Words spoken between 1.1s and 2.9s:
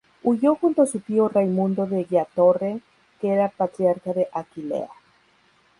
Raimundo della Torre,